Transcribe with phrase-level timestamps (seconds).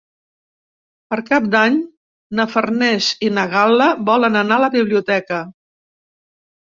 [1.13, 1.75] Per Cap d'Any
[2.39, 5.43] na Farners i na Gal·la volen anar a la biblioteca.